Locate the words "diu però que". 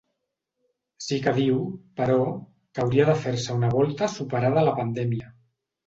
1.35-2.85